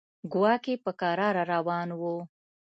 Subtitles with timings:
[0.31, 2.01] کواګې په کراره روان و.